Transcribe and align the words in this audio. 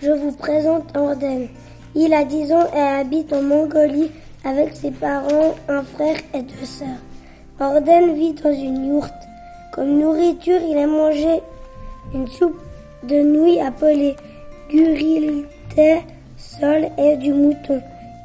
Je 0.00 0.10
vous 0.10 0.32
présente 0.32 0.96
Orden. 0.96 1.48
Il 1.94 2.12
a 2.14 2.24
10 2.24 2.52
ans 2.52 2.66
et 2.74 3.00
habite 3.00 3.32
en 3.32 3.42
Mongolie 3.42 4.10
avec 4.44 4.74
ses 4.74 4.90
parents, 4.90 5.54
un 5.68 5.82
frère 5.82 6.16
et 6.34 6.42
deux 6.42 6.64
sœurs. 6.64 6.88
Orden 7.60 8.14
vit 8.14 8.32
dans 8.32 8.52
une 8.52 8.86
yourte. 8.86 9.12
Comme 9.72 9.98
nourriture, 9.98 10.60
il 10.68 10.76
a 10.78 10.86
mangé 10.86 11.40
une 12.14 12.26
soupe 12.26 12.60
de 13.04 13.22
nouilles 13.22 13.60
appelée 13.60 14.16
gurilté, 14.70 16.02
sol 16.36 16.88
et 16.98 17.16
du 17.16 17.32
mouton. 17.32 17.80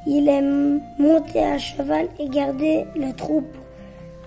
Il 0.05 0.27
aime 0.29 0.81
monter 0.97 1.43
à 1.43 1.57
cheval 1.57 2.07
et 2.19 2.29
garder 2.29 2.85
le 2.95 3.13
troupeau. 3.13 3.59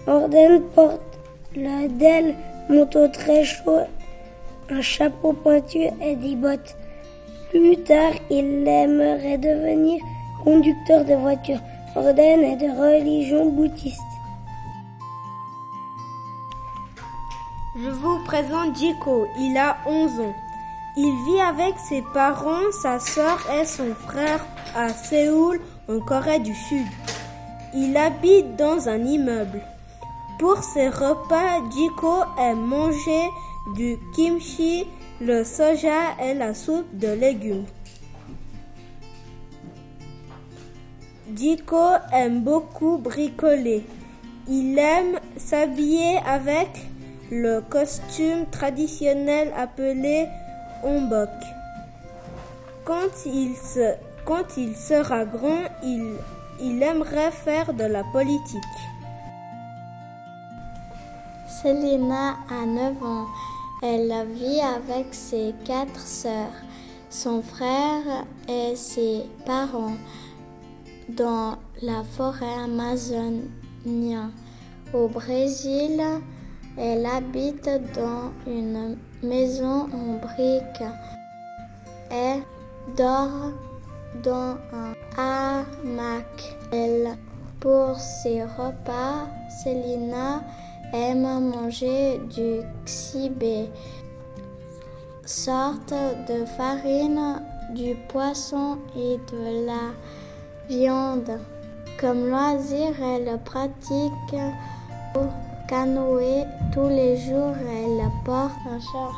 Orden 0.06 0.60
porte 0.74 1.18
le 1.56 1.88
del 1.88 2.34
manteau 2.68 3.08
très 3.08 3.44
chaud, 3.44 3.80
un 4.68 4.80
chapeau 4.80 5.32
pointu 5.32 5.78
et 6.02 6.16
des 6.16 6.36
bottes. 6.36 6.76
Plus 7.50 7.82
tard, 7.82 8.12
il 8.30 8.66
aimerait 8.68 9.36
devenir 9.36 10.00
conducteur 10.44 11.04
de 11.04 11.14
voiture. 11.14 11.58
Orden 11.96 12.44
est 12.44 12.56
de 12.56 12.70
religion 12.70 13.50
bouddhiste. 13.50 14.00
Je 17.76 17.90
vous 17.90 18.18
présente 18.24 18.76
Jiko. 18.76 19.26
Il 19.36 19.56
a 19.58 19.78
11 19.84 20.20
ans. 20.20 20.34
Il 20.96 21.12
vit 21.26 21.40
avec 21.40 21.76
ses 21.78 22.02
parents, 22.14 22.70
sa 22.82 23.00
sœur 23.00 23.38
et 23.60 23.64
son 23.64 23.94
frère 23.94 24.46
à 24.76 24.90
Séoul, 24.90 25.60
en 25.88 25.98
Corée 25.98 26.38
du 26.38 26.54
Sud. 26.54 26.86
Il 27.74 27.96
habite 27.96 28.54
dans 28.54 28.88
un 28.88 29.04
immeuble. 29.04 29.60
Pour 30.38 30.62
ses 30.62 30.88
repas, 30.88 31.68
Jiko 31.72 32.22
aime 32.38 32.60
manger 32.60 33.28
du 33.74 33.98
kimchi, 34.14 34.86
le 35.20 35.44
soja 35.44 36.16
et 36.22 36.34
la 36.34 36.54
soupe 36.54 36.96
de 36.96 37.08
légumes. 37.08 37.66
Jiko 41.34 41.92
aime 42.12 42.40
beaucoup 42.40 42.96
bricoler. 42.98 43.84
Il 44.48 44.78
aime 44.78 45.20
s'habiller 45.36 46.18
avec 46.26 46.68
le 47.30 47.60
costume 47.60 48.46
traditionnel 48.50 49.52
appelé 49.56 50.26
ombok. 50.82 51.28
Quand 52.84 53.26
il, 53.26 53.54
sera 54.74 55.24
grand, 55.24 55.64
il, 55.84 56.14
il 56.60 56.82
aimerait 56.82 57.30
faire 57.30 57.74
de 57.74 57.84
la 57.84 58.02
politique. 58.04 58.62
Selina 61.62 62.38
a 62.50 62.66
9 62.66 63.02
ans. 63.04 63.26
Elle 63.82 64.12
vit 64.34 64.60
avec 64.60 65.06
ses 65.12 65.54
quatre 65.64 66.00
sœurs, 66.00 66.52
son 67.08 67.42
frère 67.42 68.26
et 68.46 68.76
ses 68.76 69.22
parents 69.46 69.96
dans 71.08 71.56
la 71.80 72.04
forêt 72.04 72.62
amazonienne. 72.62 74.32
Au 74.92 75.08
Brésil, 75.08 76.02
elle 76.76 77.06
habite 77.06 77.70
dans 77.94 78.30
une 78.46 78.98
maison 79.22 79.88
en 79.92 80.18
briques 80.18 80.90
et 82.10 82.42
dort 82.96 83.52
dans 84.22 84.56
un 84.72 84.94
hamac. 85.16 86.56
Pour 87.60 87.96
ses 87.96 88.42
repas, 88.42 89.28
Selina 89.62 90.42
aime 90.92 91.50
manger 91.50 92.18
du 92.34 92.60
xibé, 92.84 93.68
sorte 95.24 95.94
de 96.28 96.44
farine, 96.56 97.42
du 97.74 97.94
poisson 98.08 98.78
et 98.96 99.18
de 99.30 99.66
la 99.66 99.92
viande. 100.68 101.38
Comme 102.00 102.28
loisir, 102.28 102.94
elle 103.02 103.38
pratique 103.44 104.36
au 105.14 105.26
canoë 105.68 106.44
tous 106.72 106.88
les 106.88 107.16
jours. 107.16 107.54
Elle 107.58 108.10
porte 108.24 108.52
un 108.66 108.80
short. 108.80 109.14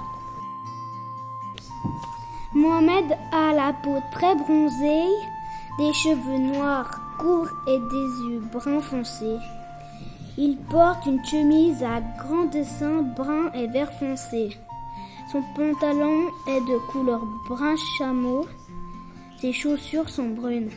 Mohamed 2.55 3.17
a 3.33 3.55
la 3.55 3.73
peau 3.83 3.99
très 4.13 4.35
bronzée, 4.35 5.09
des 5.79 5.93
cheveux 5.95 6.39
noirs 6.39 6.91
courts 7.19 7.49
et 7.67 7.79
des 7.79 8.09
yeux 8.29 8.43
bruns 8.53 8.81
foncés. 8.81 9.39
Il 10.39 10.57
porte 10.71 11.05
une 11.05 11.23
chemise 11.25 11.83
à 11.83 12.01
grands 12.01 12.47
dessins 12.47 13.03
brun 13.03 13.53
et 13.53 13.67
vert 13.67 13.93
foncé. 13.93 14.57
Son 15.31 15.43
pantalon 15.55 16.29
est 16.49 16.61
de 16.61 16.79
couleur 16.91 17.23
brun 17.49 17.75
chameau. 17.99 18.47
Ses 19.39 19.53
chaussures 19.53 20.09
sont 20.09 20.31
brunes. 20.31 20.71